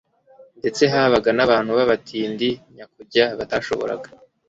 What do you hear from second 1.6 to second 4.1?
b'abatindi nyakujya batashoboraga